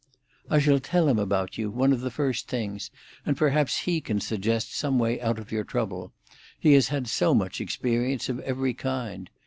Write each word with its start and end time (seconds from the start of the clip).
"I 0.49 0.57
shall 0.57 0.79
tell 0.79 1.07
him 1.07 1.19
about 1.19 1.59
you, 1.59 1.69
one 1.69 1.93
of 1.93 2.01
the 2.01 2.09
first 2.09 2.47
things, 2.47 2.89
and 3.23 3.37
perhaps 3.37 3.81
he 3.81 4.01
can 4.01 4.19
suggest 4.19 4.73
some 4.75 4.97
way 4.97 5.21
out 5.21 5.37
of 5.37 5.51
your 5.51 5.63
trouble, 5.63 6.11
he 6.59 6.73
has 6.73 6.87
had 6.87 7.07
so 7.07 7.35
much 7.35 7.61
experience 7.61 8.27
of 8.27 8.39
every 8.39 8.73
kind. 8.73 9.29